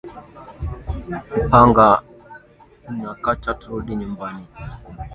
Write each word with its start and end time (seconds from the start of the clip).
Mupanga 1.35 1.87
ina 2.89 3.11
ni 3.13 3.21
kata 3.23 3.51
turudi 3.59 3.91
nyumbani 3.99 4.45